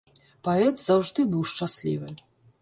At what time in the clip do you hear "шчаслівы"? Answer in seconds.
1.51-2.09